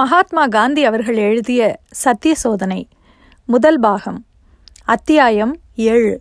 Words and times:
மகாத்மா 0.00 0.46
காந்தி 0.46 0.84
அவர்கள் 0.84 1.16
எழுதிய 1.16 1.78
சத்திய 1.90 2.34
சோதனை 2.34 2.88
முதல் 3.46 3.80
பாகம் 3.80 4.24
அத்தியாயம் 4.84 5.56
ஏழு. 5.74 6.20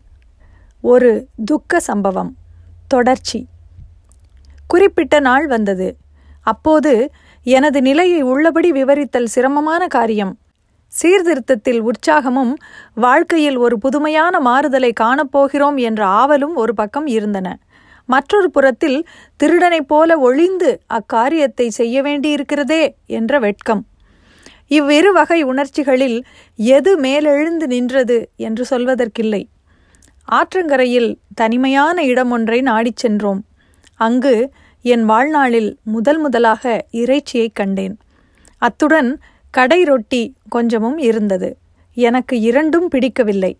ஒரு 0.81 1.27
துக்க 1.45 1.79
சம்பவம் 1.79 2.35
தொடர்ச்சி. 2.87 3.47
குறிப்பிட்ட 4.67 5.19
நாள் 5.19 5.47
வந்தது. 5.47 5.97
அப்போது 6.41 7.11
எனது 7.43 7.81
நிலையை 7.81 8.21
உள்ளபடி 8.21 8.71
விவரித்தல் 8.71 9.25
சிரமமான 9.25 9.87
காரியம். 9.87 10.37
சீர்திருத்தத்தில் 10.87 11.83
உற்சாகமும் 11.83 12.53
வாழ்க்கையில் 12.95 13.57
ஒரு 13.57 13.77
புதுமையான 13.77 14.39
மாறுதலை 14.39 14.93
காணப்போகிறோம் 14.99 15.75
என்ற 15.75 16.05
ஆவலும் 16.05 16.53
ஒரு 16.55 16.73
பக்கம் 16.73 17.07
இருந்தன. 17.07 17.59
மற்றொரு 18.09 18.51
புறத்தில் 18.51 19.07
திருடனைப் 19.43 19.87
போல 19.87 20.17
ஒளிந்து 20.17 20.81
அக்காரியத்தை 20.89 21.67
செய்ய 21.67 22.01
வேண்டியிருக்கிறதே 22.01 22.95
என்ற 23.05 23.39
வெட்கம். 23.39 23.85
இவ்விரு 24.67 25.13
வகை 25.13 25.43
உணர்ச்சிகளில் 25.43 26.23
எது 26.55 26.97
மேலெழுந்து 26.97 27.67
நின்றது 27.67 28.29
என்று 28.35 28.65
சொல்வதற்கில்லை. 28.69 29.43
ஆற்றங்கரையில் 30.31 31.15
தனிமையான 31.35 32.03
இடம் 32.03 32.31
ஒன்றை 32.31 32.61
நாடிச் 32.61 32.95
சென்றோம். 32.95 33.45
அங்கு 33.95 34.51
என் 34.81 35.05
வாழ்நாளில் 35.05 35.77
முதல் 35.83 36.19
முதலாக 36.19 36.85
இறைச்சியைக் 36.91 37.55
கண்டேன். 37.55 37.97
அத்துடன் 38.57 39.19
கடை 39.51 39.83
ரொட்டி 39.83 40.35
கொஞ்சமும் 40.49 40.97
இருந்தது. 40.97 41.57
எனக்கு 41.93 42.39
இரண்டும் 42.39 42.87
பிடிக்கவில்லை. 42.87 43.57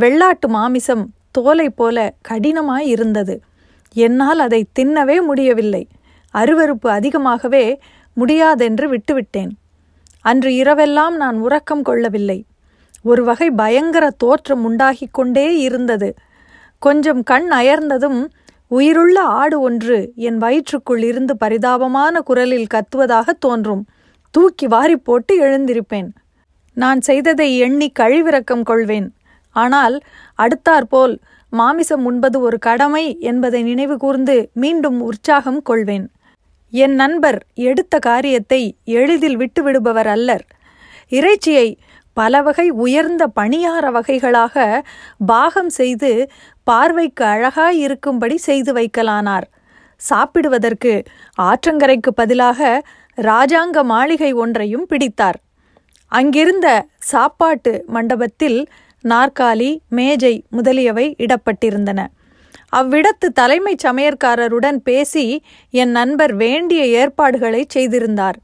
வெள்ளாட்டு 0.00 0.48
மாமிசம் 0.48 1.14
தோலை 1.30 1.70
போல 1.70 2.14
கடினமாய் 2.28 2.86
இருந்தது. 2.86 3.40
என்னால் 3.94 4.38
அதை 4.38 4.66
தின்னவே 4.78 5.22
முடியவில்லை. 5.22 5.88
அருவருப்பு 6.34 6.86
அதிகமாகவே 6.88 7.80
முடியாதென்று 8.16 8.88
விட்டுவிட்டேன். 8.88 9.50
அன்று 10.20 10.50
இரவெல்லாம் 10.50 11.16
நான் 11.16 11.36
உறக்கம் 11.36 11.82
கொள்ளவில்லை. 11.82 12.44
ஒரு 13.02 13.24
வகை 13.24 13.50
பயங்கர 13.50 14.10
தோற்றம் 14.10 14.64
உண்டாகிக் 14.64 15.14
கொண்டே 15.14 15.58
இருந்தது. 15.58 16.14
கொஞ்சம் 16.78 17.22
கண் 17.22 17.52
அயர்ந்ததும் 17.52 18.30
உயிருள்ள 18.68 19.20
ஆடு 19.20 19.60
ஒன்று 19.60 20.12
என் 20.16 20.38
வயிற்றுக்குள் 20.38 21.02
இருந்து 21.02 21.36
பரிதாபமான 21.36 22.20
குரலில் 22.20 22.66
கத்துவதாக 22.74 23.30
தோன்றும். 23.38 23.86
தூக்கி 24.30 24.66
வாரி 24.66 24.96
போட்டு 24.96 25.40
எழுந்திருப்பேன். 25.40 26.08
நான் 26.74 27.00
செய்ததை 27.00 27.58
எண்ணி 27.58 27.92
கழிவிறக்கம் 27.98 28.62
கொள்வேன். 28.62 29.14
ஆனால் 29.50 30.00
அடுத்தாற்போல் 30.34 31.18
மாமிசம் 31.52 32.04
உண்பது 32.04 32.40
ஒரு 32.40 32.58
கடமை 32.58 33.04
என்பதை 33.20 33.62
நினைவு 33.62 33.96
கூர்ந்து 33.96 34.36
மீண்டும் 34.54 35.00
உற்சாகம் 35.00 35.62
கொள்வேன். 35.62 36.06
என் 36.70 36.94
நண்பர் 36.94 37.38
எடுத்த 37.54 37.98
காரியத்தை 37.98 38.76
எளிதில் 38.84 39.36
விட்டுவிடுபவர் 39.36 40.06
அல்லர். 40.06 40.44
இறைச்சியை 41.08 41.78
பல 42.12 42.42
வகை 42.42 42.70
உயர்ந்த 42.84 43.22
பணியார 43.40 43.84
வகைகளாக 43.92 44.64
பாகம் 45.26 45.68
செய்து 45.68 46.10
பார்வைக்கு 46.64 47.24
அழகாய் 47.24 47.78
இருக்கும்படி 47.78 48.36
செய்து 48.36 48.72
வைக்கலானார். 48.72 49.46
சாப்பிடுவதற்கு 49.96 50.92
ஆற்றங்கரைக்கு 51.38 52.10
பதிலாக 52.14 52.82
ராஜாங்க 53.18 53.84
மாளிகை 53.84 54.32
ஒன்றையும் 54.32 54.86
பிடித்தார். 54.86 55.38
அங்கிருந்த 56.12 56.68
சாப்பாட்டு 56.98 57.72
மண்டபத்தில் 57.86 58.58
நாற்காலி 59.08 59.78
மேஜை 59.88 60.44
முதலியவை 60.50 61.16
இடப்பட்டிருந்தன. 61.18 62.06
அவ்விடத்து 62.76 63.28
தலைமைச் 63.34 63.86
சமையற்காரருடன் 63.86 64.76
பேசி 64.76 65.42
என் 65.70 65.90
நண்பர் 65.90 66.34
வேண்டிய 66.34 66.86
ஏற்பாடுகளை 66.86 67.64
செய்திருந்தார். 67.68 68.38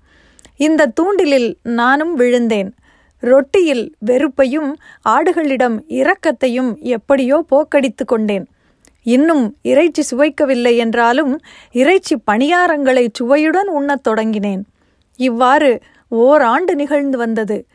இந்த 0.57 0.93
தூண்டிலில் 1.01 1.55
நானும் 1.63 2.15
விழுந்தேன். 2.15 2.75
ரொட்டியில் 3.23 3.93
வெறுப்பையும் 3.99 4.71
ஆடுகளிடம் 5.09 5.77
இரக்கத்தையும் 5.89 6.71
எப்படியோ 6.81 7.45
போக்கடித்து 7.51 8.05
கொண்டேன். 8.05 8.47
இன்னும் 9.03 9.57
இறைச்சி 9.63 10.03
சுவைக்கவில்லை 10.11 10.77
என்றாலும் 10.77 11.41
இறைச்சி 11.73 12.17
பணியாரங்களை 12.31 13.09
சுவையுடன் 13.13 13.69
உண்ணத் 13.69 14.09
தொடங்கினேன். 14.09 14.63
இவ்வாறு 15.17 15.81
ஓராண்டு 16.09 16.75
நிகழ்ந்து 16.75 17.19
வந்தது. 17.19 17.67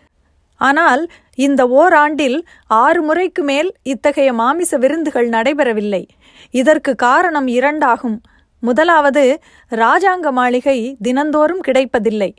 ஆனால் 0.61 1.07
இந்த 1.35 1.67
ஓராண்டில் 1.67 2.37
ஆறு 2.67 3.01
முறைக்கு 3.01 3.43
மேல் 3.43 3.75
இத்தகைய 3.83 4.33
மாமிச 4.33 4.77
விருந்துகள் 4.77 5.29
நடைபெறவில்லை. 5.29 6.07
இதற்கு 6.51 6.95
காரணம் 6.95 7.47
இரண்டாகும். 7.47 8.21
முதலாவது 8.59 9.39
ராஜாங்க 9.69 10.31
மாளிகை 10.31 10.95
தினந்தோறும் 11.01 11.59
கிடைப்பதில்லை. 11.59 12.33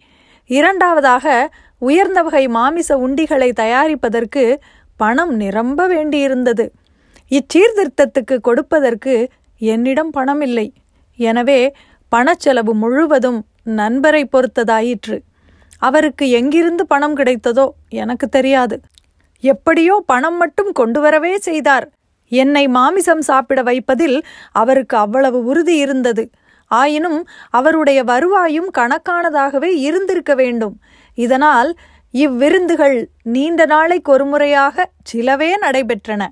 இரண்டாவதாக 0.46 1.50
உயர்ந்த 1.78 2.22
வகை 2.22 2.48
மாமிச 2.48 2.96
உண்டிகளை 2.96 3.52
தயாரிப்பதற்கு 3.60 4.56
பணம் 4.96 5.34
நிரம்ப 5.36 5.88
வேண்டியிருந்தது. 5.88 6.66
இச்சீர்திருத்தத்துக்கு 7.30 8.36
கொடுப்பதற்கு 8.40 9.28
என்னிடம் 9.58 10.10
பணம் 10.10 10.40
இல்லை 10.40 10.72
எனவே 11.16 11.74
பணச்செலவு 12.12 12.72
முழுவதும் 12.72 13.46
நண்பரை 13.62 14.28
பொறுத்ததாயிற்று. 14.32 15.18
அவருக்கு 15.86 16.24
எங்கிருந்து 16.30 16.84
பணம் 16.86 17.16
கிடைத்ததோ 17.16 17.66
எனக்கு 18.02 18.26
தெரியாது. 18.28 18.76
எப்படியோ 19.44 19.94
பணம் 20.06 20.38
மட்டும் 20.42 20.70
கொண்டு 20.72 21.00
வரவே 21.00 21.32
செய்தார். 21.38 21.86
என்னை 22.32 22.64
மாமிசம் 22.68 23.24
சாப்பிட 23.30 23.60
வைப்பதில் 23.62 24.18
அவருக்கு 24.52 24.96
அவ்வளவு 24.96 25.38
உறுதி 25.44 25.76
இருந்தது. 25.76 26.24
ஆயினும் 26.70 27.18
அவருடைய 27.50 28.00
வருவாயும் 28.02 28.70
கணக்கானதாகவே 28.78 29.70
இருந்திருக்க 29.88 30.32
வேண்டும். 30.34 30.76
இதனால் 31.18 31.70
இவ்விருந்துகள் 32.14 32.96
நீண்ட 33.34 33.60
நாளைக்கு 33.64 34.10
ஒருமுறையாக 34.12 34.86
சிலவே 35.10 35.50
நடைபெற்றன. 35.64 36.22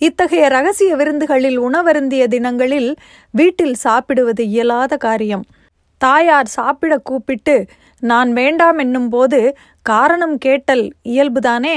இத்தகைய 0.00 0.44
ரகசிய 0.48 0.92
விருந்துகளில் 0.96 1.58
உணவருந்திய 1.66 2.22
தினங்களில் 2.26 2.90
வீட்டில் 3.34 3.76
சாப்பிடுவது 3.84 4.44
இயலாத 4.46 4.96
காரியம். 4.96 5.44
தாயார் 6.00 6.50
சாப்பிட 6.58 6.94
கூப்பிட்டு 7.08 7.56
நான் 8.02 8.32
வேண்டாம் 8.32 8.78
என்னும்போது 8.78 9.40
காரணம் 9.86 10.36
கேட்டல் 10.38 10.84
இயல்புதானே? 11.04 11.76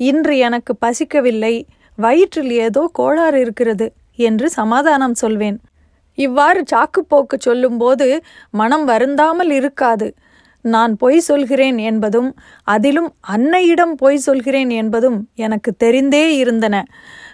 இன்று 0.00 0.34
எனக்கு 0.38 0.72
பசிக்கவில்லை. 0.86 1.54
வயிற்றில் 1.98 2.52
ஏதோ 2.66 2.82
கோளாறு 2.92 3.38
இருக்கிறது 3.40 3.86
என்று 4.18 4.46
சமாதானம் 4.50 5.14
சொல்வேன். 5.14 5.58
இவ்வாறு 6.18 6.62
சாக்குப்போக்கு 6.72 7.36
சொல்லும்போது 7.38 8.06
மனம் 8.50 8.84
வருந்தாமல் 8.84 9.50
இருக்காது. 9.50 10.08
நான் 10.64 10.92
பொய் 10.96 11.20
சொல்கிறேன் 11.20 11.78
என்பதும் 11.78 12.28
அதிலும் 12.66 13.08
அன்னையிடம் 13.28 13.94
பொய் 13.94 14.16
சொல்கிறேன் 14.16 14.70
என்பதும் 14.70 15.18
எனக்கு 15.36 15.70
தெரிந்தே 15.84 16.26
இருந்தன. 16.32 16.76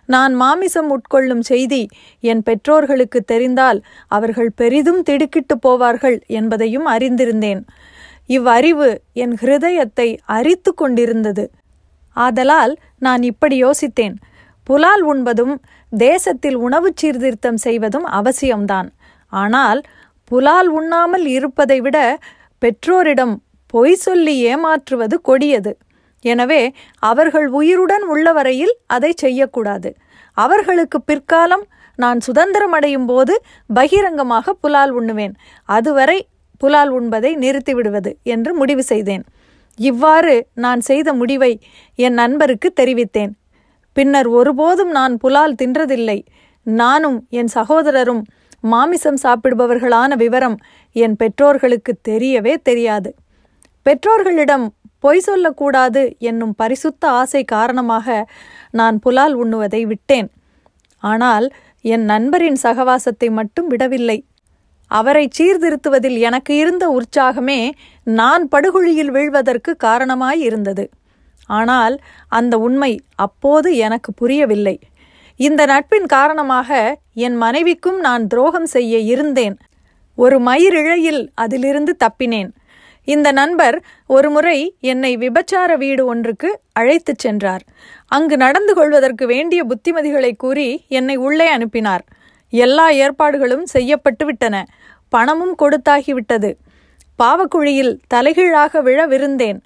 நான் 0.06 0.34
மாமிசம் 0.34 0.88
உட்கொள்ளும் 0.90 1.42
செய்தி 1.42 1.82
என் 2.22 2.42
பெற்றோர்களுக்கு 2.42 3.20
தெரிந்தால் 3.24 3.80
அவர்கள் 4.10 4.50
பெரிதும் 4.56 5.02
திடுக்கிட்டு 5.02 5.56
போவார்கள் 5.66 6.18
என்பதையும் 6.30 6.86
அறிந்திருந்தேன். 6.86 7.62
இவ்வறிவு 8.28 8.88
என் 9.22 9.34
ஹிருதயத்தை 9.42 10.08
அரித்து 10.36 10.70
கொண்டிருந்தது. 10.74 11.44
ஆதலால் 12.16 12.74
நான் 13.06 13.22
இப்படி 13.22 13.56
யோசித்தேன். 13.64 14.16
புலால் 14.66 15.04
உண்பதும் 15.12 15.54
தேசத்தில் 15.92 16.58
உணவு 16.66 16.88
சீர்திருத்தம் 17.00 17.60
செய்வதும் 17.66 18.06
அவசியம்தான். 18.18 18.88
ஆனால் 19.32 19.80
புலால் 20.30 20.68
உண்ணாமல் 20.78 21.26
இருப்பதை 21.36 21.78
விட 21.80 21.98
பெற்றோரிடம் 22.62 23.34
பொய் 23.74 23.96
சொல்லி 24.04 24.34
ஏமாற்றுவது 24.50 25.16
கொடியது. 25.28 25.72
எனவே 26.24 26.62
அவர்கள் 27.10 27.48
உயிருடன் 27.58 28.04
உள்ளவரையில் 28.12 28.74
அதை 28.86 29.10
செய்யக்கூடாது. 29.24 29.90
அவர்களுக்கு 30.36 30.98
பிற்காலம் 31.00 31.64
நான் 31.98 32.18
சுதந்திரம் 32.26 32.74
அடையும் 32.78 33.06
போது 33.06 33.34
பகிரங்கமாக 33.70 34.54
புலால் 34.62 34.92
உண்ணுவேன். 34.98 35.34
அதுவரை 35.68 36.18
புலால் 36.60 36.92
உண்பதை 36.98 37.32
நிறுத்திவிடுவது 37.44 38.12
என்று 38.34 38.50
முடிவு 38.54 38.82
செய்தேன். 38.82 39.24
இவ்வாறு 39.78 40.34
நான் 40.64 40.80
செய்த 40.80 41.08
முடிவை 41.12 41.52
என் 41.98 42.16
நண்பருக்கு 42.20 42.68
தெரிவித்தேன். 42.80 43.32
பின்னர் 43.96 44.28
ஒருபோதும் 44.38 44.90
நான் 44.90 45.14
புலால் 45.16 45.58
தின்றதில்லை. 45.62 46.18
நானும் 46.66 47.18
என் 47.38 47.50
சகோதரரும் 47.54 48.22
மாமிசம் 48.60 49.18
சாப்பிடுபவர்களான 49.22 50.10
விவரம் 50.16 50.56
என் 50.96 51.14
பெற்றோர்களுக்கு 51.16 51.92
தெரியவே 52.08 52.54
தெரியாது. 52.62 53.10
பெற்றோர்களிடம் 53.86 54.66
பொய் 55.04 55.24
சொல்லக்கூடாது 55.26 56.02
என்னும் 56.18 56.54
பரிசுத்த 56.54 57.02
ஆசை 57.10 57.42
காரணமாக 57.44 58.26
நான் 58.70 58.96
புலால் 58.98 59.34
உண்ணுவதை 59.42 59.82
விட்டேன். 59.86 60.28
ஆனால் 61.02 61.46
என் 61.94 62.04
நண்பரின் 62.04 62.58
சகவாசத்தை 62.62 63.28
மட்டும் 63.30 63.66
விடவில்லை. 63.66 64.18
அவரை 64.88 65.28
சீர்திருத்துவதில் 65.38 66.18
எனக்கு 66.18 66.56
இருந்த 66.56 66.84
உற்சாகமே 66.88 67.70
நான் 68.04 68.48
படுகொழியில் 68.48 69.10
வீழ்வதற்கு 69.10 69.76
காரணமாய் 69.76 70.40
இருந்தது. 70.40 70.90
ஆனால் 71.46 71.98
அந்த 72.28 72.58
உண்மை 72.58 73.00
அப்போது 73.14 73.76
எனக்கு 73.76 74.12
புரியவில்லை. 74.12 74.80
இந்த 75.36 75.66
நட்பின் 75.66 76.06
காரணமாக 76.06 76.98
என் 77.14 77.36
மனைவிக்கும் 77.36 78.00
நான் 78.00 78.26
துரோகம் 78.26 78.66
செய்ய 78.66 78.98
இருந்தேன். 78.98 79.56
ஒரு 80.14 80.40
மயிரிழையில் 80.40 81.28
அதிலிருந்து 81.34 81.96
தப்பினேன். 82.04 82.48
இந்த 83.04 83.32
நண்பர் 83.32 83.82
ஒருமுறை 84.06 84.76
என்னை 84.80 85.16
விபச்சார 85.16 85.76
வீடு 85.76 86.06
ஒன்றுக்கு 86.06 86.60
அழைத்துச் 86.72 87.18
சென்றார். 87.18 87.64
அங்கு 88.06 88.36
நடந்து 88.36 88.74
கொள்வதற்கு 88.74 89.26
வேண்டிய 89.26 89.64
புத்திமதிகளை 89.64 90.32
கூறி 90.36 90.84
என்னை 90.88 91.16
உள்ளே 91.16 91.46
அனுப்பினார். 91.46 92.04
எல்லா 92.50 92.90
ஏற்பாடுகளும் 92.90 93.66
செய்யப்பட்டு 93.66 94.24
விட்டன 94.24 94.66
பணமும் 95.08 95.54
கொடுத்தாகிவிட்டது. 95.58 96.54
பாவக்குழியில் 97.22 97.98
தலைகீழாக 98.06 98.82
விழவிருந்தேன். 98.82 99.58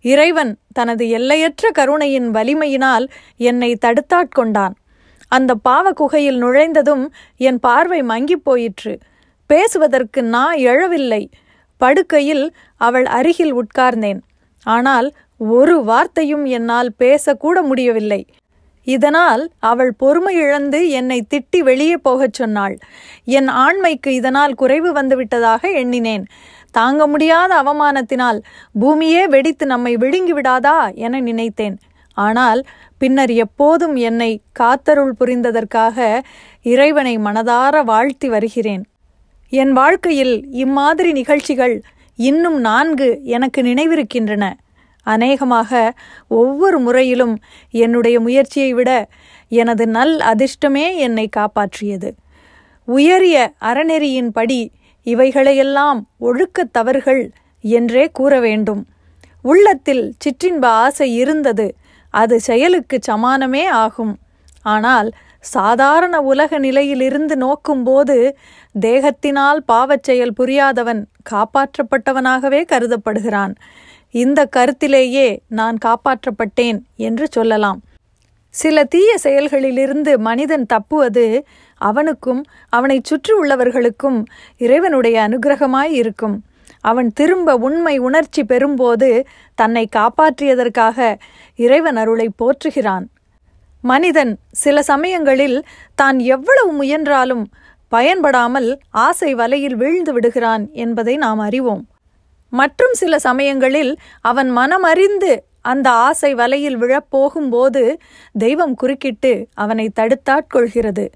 இறைவன் 0.00 0.58
தனது 0.72 1.08
எல்லையற்ற 1.08 1.70
கருணையின் 1.70 2.30
வலிமையினால் 2.30 3.06
என்னை 3.36 3.78
தடுத்தாட்கொண்டான். 3.80 4.74
அந்த 5.28 5.54
பாவ 5.54 5.92
குகையில் 5.92 6.42
நுழைந்ததும் 6.42 7.12
என் 7.36 7.60
பார்வை 7.60 8.02
மங்கிப் 8.02 8.44
போயிற்று. 8.44 8.98
பேசுவதற்கு 9.46 10.22
நான் 10.22 10.56
எழவில்லை. 10.56 11.30
படுக்கையில் 11.76 12.54
அவள் 12.76 13.04
அருகில் 13.04 13.54
உட்கார்ந்தேன். 13.54 14.20
ஆனால் 14.62 15.12
ஒரு 15.38 15.84
வார்த்தையும் 15.84 16.44
என்னால் 16.44 16.92
பேசக்கூட 16.98 17.62
முடியவில்லை. 17.62 18.26
இதனால் 18.94 19.42
அவள் 19.70 19.92
பொறுமை 19.92 20.34
இழந்து 20.34 20.80
என்னை 20.88 21.18
திட்டி 21.30 21.60
வெளியே 21.68 21.96
போகச் 21.96 22.32
சொன்னாள். 22.32 22.74
என் 23.38 23.48
ஆண்மைக்கு 23.64 24.10
இதனால் 24.20 24.54
குறைவு 24.54 24.90
வந்துவிட்டதாக 24.92 25.62
எண்ணினேன். 25.74 26.24
தாங்க 26.70 27.02
முடியாத 27.06 27.50
அவமானத்தினால் 27.62 28.38
பூமியே 28.80 29.22
வெடித்து 29.26 29.66
நம்மை 29.66 29.92
விழுங்கி 29.96 30.34
விடாதா 30.34 30.78
என 30.94 31.20
நினைத்தேன். 31.20 31.76
ஆனால் 32.16 32.60
பின்னர் 32.98 33.32
எப்போதும் 33.44 33.96
என்னை 34.08 34.30
காத்தருள் 34.60 35.16
புரிந்ததற்காக 35.20 35.96
இறைவனை 36.62 37.14
மனதார 37.18 37.84
வாழ்த்தி 37.84 38.28
வருகிறேன். 38.28 38.84
என் 39.52 39.72
வாழ்க்கையில் 39.72 40.36
இம்மாதிரி 40.64 41.10
நிகழ்ச்சிகள் 41.12 41.74
இன்னும் 42.18 42.60
நான்கு 42.60 43.08
எனக்கு 43.24 43.62
நினைவிருக்கின்றன. 43.62 44.44
அநேகமாக 45.06 45.72
ஒவ்வொரு 46.28 46.78
முறையிலும் 46.78 47.34
என்னுடைய 47.70 48.16
முயற்சியை 48.20 48.70
விட 48.72 48.90
எனது 49.52 49.84
நல் 49.86 50.16
அதிர்ஷ்டமே 50.20 50.86
என்னை 50.96 51.28
காப்பாற்றியது. 51.36 52.10
உயரிய 52.88 53.36
அறநெறியின்படி 53.60 54.60
இவைகளையெல்லாம் 55.06 56.00
ஒழுக்கத் 56.20 56.72
தவறுகள் 56.72 57.22
என்றே 57.64 58.04
கூற 58.12 58.40
வேண்டும். 58.40 58.82
உள்ளத்தில் 59.42 60.04
சிற்றின்ப 60.18 60.64
ஆசை 60.64 61.14
இருந்தது 61.14 61.66
அது 62.14 62.40
செயலுக்கு 62.40 62.98
சமானமே 63.08 63.64
ஆகும். 63.66 64.14
ஆனால் 64.62 65.08
சாதாரண 65.40 66.20
உலக 66.20 66.58
நிலையிலிருந்து 66.58 67.34
நோக்கும்போது 67.36 68.16
தேகத்தினால் 68.80 69.60
பாவச் 69.72 70.02
செயல் 70.02 70.32
புரியாதவன் 70.40 71.02
காப்பாற்றப்பட்டவனாகவே 71.30 72.60
கருதப்படுகிறான். 72.64 73.54
இந்த 74.22 74.40
கருத்திலேயே 74.56 75.28
நான் 75.58 75.76
காப்பாற்றப்பட்டேன் 75.84 76.78
என்று 77.08 77.26
சொல்லலாம். 77.30 77.80
சில 78.54 78.84
தீய 78.84 79.10
செயல்களிலிருந்து 79.22 80.12
மனிதன் 80.28 80.66
தப்புவது 80.66 81.24
அவனுக்கும் 81.80 82.42
அவனைச் 82.68 83.04
சுற்றி 83.04 83.32
உள்ளவர்களுக்கும் 83.40 84.18
இறைவனுடைய 84.64 85.16
அனுகிரகமாய் 85.28 85.92
இருக்கும். 86.00 86.36
அவன் 86.80 87.08
திரும்ப 87.12 87.56
உண்மை 87.66 87.94
உணர்ச்சி 87.98 88.42
பெறும்போது 88.42 89.10
தன்னை 89.54 89.84
காப்பாற்றியதற்காக 89.96 90.98
இறைவன் 91.56 91.96
அருளை 91.96 92.28
போற்றுகிறான். 92.40 93.04
மனிதன் 93.84 94.32
சில 94.62 94.76
சமயங்களில் 94.82 95.58
தான் 95.94 96.18
எவ்வளவு 96.34 96.72
முயன்றாலும் 96.72 97.44
பயன்படாமல் 97.92 98.70
ஆசை 99.06 99.30
வலையில் 99.34 99.76
வீழ்ந்து 99.76 100.12
விடுகிறான் 100.12 100.64
என்பதை 100.84 101.16
நாம் 101.16 101.38
அறிவோம். 101.38 101.84
மற்றும் 102.52 102.92
சில 102.92 103.18
சமயங்களில் 103.18 103.96
அவன் 104.20 104.50
மனமறிந்து 104.58 105.32
அந்த 105.60 105.90
ஆசை 105.90 106.34
வலையில் 106.34 106.78
விழப்போகும்போது 106.78 107.96
தெய்வம் 108.32 108.74
குறுக்கிட்டு 108.74 109.48
அவனை 109.54 109.90
தடுத்தாட்கொள்கிறது 110.00 111.06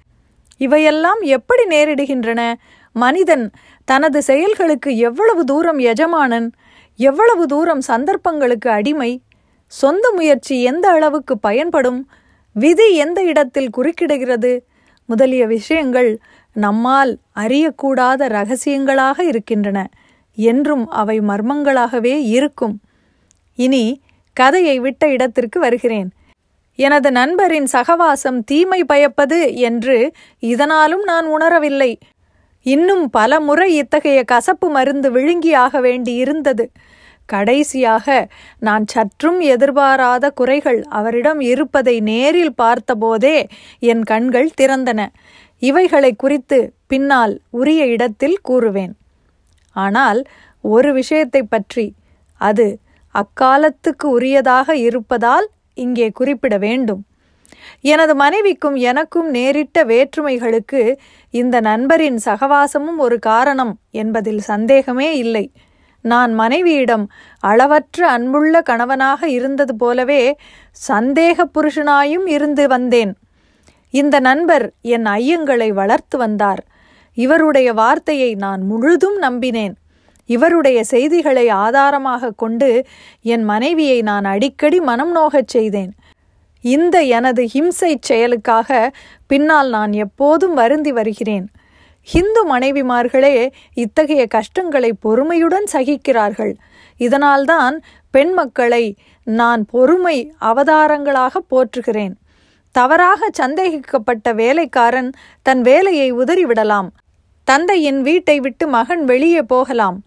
இவையெல்லாம் 0.56 1.20
எப்படி 1.20 1.64
நேரிடுகின்றன? 1.64 2.54
மனிதன் 2.92 3.52
தனது 3.84 4.22
செயல்களுக்கு 4.22 4.96
எவ்வளவு 4.98 5.44
தூரம் 5.44 5.78
எஜமானன் 5.78 6.52
எவ்வளவு 6.98 7.46
தூரம் 7.46 7.82
சந்தர்ப்பங்களுக்கு 7.88 8.68
அடிமை 8.68 9.22
சொந்த 9.66 10.12
முயற்சி 10.12 10.62
எந்த 10.62 10.88
அளவுக்கு 10.90 11.38
பயன்படும் 11.38 12.08
விதி 12.52 12.94
எந்த 12.94 13.22
இடத்தில் 13.22 13.70
குறுக்கிடுகிறது 13.76 14.60
முதலிய 15.06 15.46
விஷயங்கள் 15.46 16.18
நம்மால் 16.56 17.18
அறியக்கூடாத 17.36 18.28
ரகசியங்களாக 18.28 19.20
இருக்கின்றன. 19.20 19.88
என்றும் 20.42 20.84
அவை 20.90 21.20
மர்மங்களாகவே 21.20 22.14
இருக்கும். 22.36 22.76
இனி 23.58 23.84
கதையை 24.36 24.76
விட்ட 24.78 25.04
இடத்திற்கு 25.08 25.60
வருகிறேன். 25.60 26.08
எனது 26.78 27.08
நண்பரின் 27.10 27.68
சகவாசம் 27.72 28.38
தீமை 28.44 28.80
பயப்பது 28.92 29.38
என்று 29.54 29.96
இதனாலும் 30.42 31.02
நான் 31.02 31.26
உணரவில்லை. 31.26 31.92
இன்னும் 32.66 33.04
பல 33.10 33.40
முறை 33.40 33.68
இத்தகைய 33.74 34.20
கசப்பு 34.24 34.68
மருந்து 34.70 35.08
விழுங்கியாக 35.10 35.80
வேண்டி 35.80 36.14
இருந்தது 36.14 36.64
கடைசியாக 37.28 38.06
நான் 38.58 38.84
சற்றும் 38.86 39.40
எதிர்பாராத 39.40 40.30
குறைகள் 40.30 40.80
அவரிடம் 40.90 41.40
இருப்பதை 41.40 42.00
நேரில் 42.00 42.54
பார்த்தபோதே 42.62 43.36
என் 43.78 44.02
கண்கள் 44.02 44.50
திறந்தன. 44.60 45.00
இவைகளை 45.62 46.12
குறித்து 46.14 46.58
பின்னால் 46.86 47.34
உரிய 47.50 47.82
இடத்தில் 47.86 48.38
கூறுவேன். 48.48 48.92
ஆனால் 49.76 50.20
ஒரு 50.64 50.90
விஷயத்தை 50.92 51.42
பற்றி 51.42 51.86
அது 52.40 52.66
அக்காலத்துக்கு 53.14 54.06
உரியதாக 54.18 54.70
இருப்பதால் 54.88 55.46
இங்கே 55.74 56.08
குறிப்பிட 56.10 56.54
வேண்டும். 56.58 57.00
எனது 57.80 58.12
மனைவிக்கும் 58.14 58.76
எனக்கும் 58.90 59.28
நேரிட்ட 59.30 59.84
வேற்றுமைகளுக்கு 59.84 60.82
இந்த 61.34 61.56
நண்பரின் 61.60 62.18
சகவாசமும் 62.24 62.98
ஒரு 62.98 63.18
காரணம் 63.18 63.72
என்பதில் 63.90 64.42
சந்தேகமே 64.52 65.08
இல்லை. 65.16 65.44
நான் 66.04 66.32
மனைவியிடம் 66.32 67.04
அளவற்ற 67.42 68.00
அன்புள்ள 68.10 68.62
கணவனாக 68.62 69.28
இருந்தது 69.28 69.74
போலவே 69.76 70.22
சந்தேக 70.88 71.44
புருஷனாயும் 71.54 72.26
இருந்து 72.26 72.64
வந்தேன். 72.68 73.12
இந்த 73.94 74.16
நண்பர் 74.20 74.66
என் 74.94 75.06
ஐயங்களை 75.18 75.70
வளர்த்து 75.72 76.18
வந்தார். 76.18 76.62
இவருடைய 77.24 77.68
வார்த்தையை 77.72 78.30
நான் 78.34 78.62
முழுதும் 78.62 79.18
நம்பினேன். 79.22 79.74
இவருடைய 80.28 80.78
செய்திகளை 80.84 81.44
ஆதாரமாக 81.64 82.32
கொண்டு 82.36 82.70
என் 83.32 83.44
மனைவியை 83.44 83.98
நான் 84.02 84.24
அடிக்கடி 84.24 84.78
மனம் 84.80 85.10
நோகச் 85.10 85.52
செய்தேன். 85.54 85.92
இந்த 86.64 86.96
எனது 87.16 87.42
ஹிம்சை 87.54 87.92
செயலுக்காக 88.00 88.70
பின்னால் 89.26 89.68
நான் 89.68 89.92
எப்போதும் 90.04 90.54
வருந்தி 90.54 90.92
வருகிறேன். 90.92 91.46
ஹிந்து 92.12 92.42
மனைவிமார்களே 92.52 93.36
இத்தகைய 93.74 94.22
கஷ்டங்களை 94.26 94.90
பொறுமையுடன் 95.04 95.68
சகிக்கிறார்கள். 95.72 96.52
இதனால்தான் 96.96 97.76
பெண் 98.10 98.32
மக்களை 98.32 98.84
நான் 99.24 99.62
பொறுமை 99.72 100.18
அவதாரங்களாக 100.40 101.34
போற்றுகிறேன். 101.50 102.14
தவறாக 102.74 103.28
சந்தேகிக்கப்பட்ட 103.40 104.28
வேலைக்காரன் 104.34 105.10
தன் 105.46 105.62
வேலையை 105.62 106.08
உதறிவிடலாம். 106.12 106.88
தந்தையின் 107.50 108.00
வீட்டை 108.02 108.40
விட்டு 108.40 108.64
மகன் 108.68 109.04
வெளியே 109.04 109.42
போகலாம். 109.42 109.98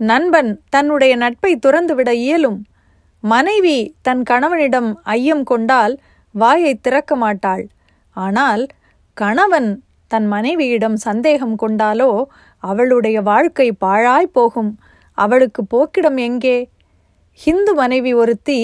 நண்பன் 0.00 0.50
தன்னுடைய 0.68 1.12
நட்பை 1.16 1.52
துறந்துவிட 1.66 2.10
இயலும். 2.24 2.58
மனைவி 3.24 3.76
தன் 4.02 4.22
கணவனிடம் 4.22 4.90
ஐயம் 5.16 5.44
கொண்டால் 5.44 5.94
வாயை 6.34 6.72
திறக்க 6.74 7.16
மாட்டாள். 7.16 7.64
ஆனால் 8.16 8.62
கணவன் 9.16 9.70
தன் 10.10 10.26
மனைவியிடம் 10.26 10.96
சந்தேகம் 10.96 11.56
கொண்டாலோ 11.58 12.10
அவளுடைய 12.62 13.16
வாழ்க்கை 13.22 13.68
பாழாய் 13.84 14.34
போகும். 14.38 14.72
அவளுக்கு 15.18 15.62
போக்கிடம் 15.74 16.18
எங்கே? 16.18 16.58
ஹிந்து 17.40 17.74
மனைவி 17.74 18.12
ஒருத்தி 18.14 18.60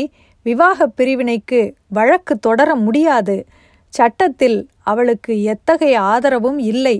விவாக 0.46 0.88
பிரிவினைக்கு 0.98 1.60
வழக்கு 1.88 2.34
தொடர 2.38 2.74
முடியாது. 2.74 3.36
சட்டத்தில் 3.94 4.58
அவளுக்கு 4.82 5.32
எத்தகைய 5.42 5.96
ஆதரவும் 6.12 6.60
இல்லை. 6.72 6.96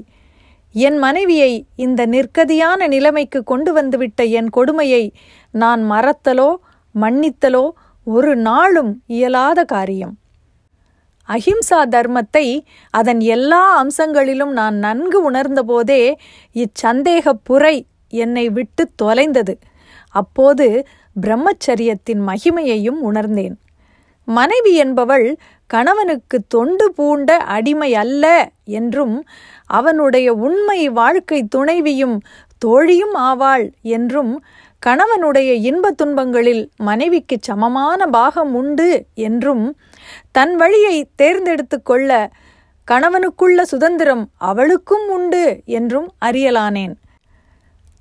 என் 0.74 0.98
மனைவியை 0.98 1.52
இந்த 1.76 2.00
நிற்கதியான 2.06 2.88
நிலைமைக்கு 2.88 3.40
கொண்டு 3.42 3.72
வந்துவிட்ட 3.72 4.22
என் 4.38 4.50
கொடுமையை 4.50 5.04
நான் 5.54 5.82
மறத்தலோ 5.90 6.50
மன்னித்தலோ 6.94 7.64
ஒரு 8.06 8.32
நாளும் 8.36 8.92
இயலாத 9.06 9.64
காரியம். 9.64 10.14
அஹிம்சா 11.28 11.80
தர்மத்தை 11.94 12.46
அதன் 12.94 13.20
எல்லா 13.34 13.62
அம்சங்களிலும் 13.82 14.52
நான் 14.52 14.76
நன்கு 14.76 15.18
உணர்ந்தபோதே 15.30 16.02
இச்சந்தேக 16.56 17.32
புரை 17.42 17.76
என்னை 18.12 18.46
விட்டு 18.50 18.84
தொலைந்தது. 18.96 19.54
அப்போது 20.14 20.66
பிரம்மச்சரியத்தின் 21.16 22.22
மகிமையையும் 22.28 23.00
உணர்ந்தேன். 23.00 23.56
மனைவி 24.28 24.72
என்பவள் 24.74 25.26
கணவனுக்கு 25.70 26.36
தொண்டு 26.48 26.86
பூண்ட 26.96 27.30
அடிமை 27.56 27.90
அல்ல 27.94 28.24
என்றும் 28.78 29.16
அவனுடைய 29.70 30.28
உண்மை 30.32 30.88
வாழ்க்கை 30.90 31.48
துணைவியும் 31.56 32.16
தோழியும் 32.64 33.14
ஆவாள் 33.18 33.66
என்றும் 33.82 34.32
கணவனுடைய 34.86 35.50
இன்பத் 35.62 36.02
துன்பங்களில் 36.02 36.62
மனைவிக்கு 36.76 37.36
சமமான 37.40 38.06
பாகம் 38.06 38.54
உண்டு 38.54 38.88
என்றும் 39.14 39.64
தன் 40.32 40.54
வழியை 40.54 40.96
தேர்ந்தெடுத்து 41.16 41.82
கொள்ள 41.82 42.10
கணவனுக்குள்ள 42.88 43.62
சுதந்திரம் 43.62 44.24
அவளுக்கும் 44.38 45.06
உண்டு 45.08 45.42
என்றும் 45.64 46.08
அறியலானேன். 46.24 46.94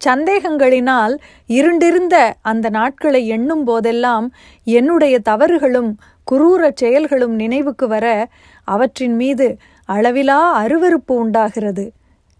சந்தேகங்களினால் 0.01 1.13
இருண்டிருந்த 1.49 2.15
அந்த 2.41 2.69
நாட்களை 2.69 3.27
எண்ணும் 3.27 3.63
போதெல்லாம் 3.63 4.27
என்னுடைய 4.63 5.19
தவறுகளும் 5.19 5.91
குரூரச் 6.31 6.79
செயல்களும் 6.81 7.35
நினைவுக்கு 7.35 7.87
வர 7.87 8.05
அவற்றின் 8.67 9.15
மீது 9.15 9.47
அளவிலா 9.89 10.65
அருவருப்பு 10.65 11.15
உண்டாகிறது. 11.15 11.91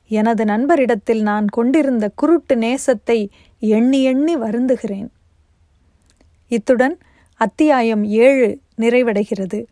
எனது 0.08 0.46
நண்பரிடத்தில் 0.46 1.22
நான் 1.22 1.48
கொண்டிருந்த 1.48 2.12
குருட்டு 2.16 2.56
நேசத்தை 2.56 3.30
எண்ணி 3.60 4.04
எண்ணி 4.04 4.38
வருந்துகிறேன். 4.38 5.08
இத்துடன் 6.48 6.98
அத்தியாயம் 7.36 8.04
ஏழு 8.04 8.60
நிறைவடைகிறது. 8.78 9.66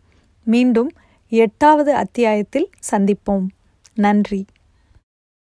மீண்டும் 0.44 0.92
எட்டாவது 1.28 1.94
அத்தியாயத்தில் 1.94 2.70
சந்திப்போம். 2.90 3.46
நன்றி. 3.94 4.44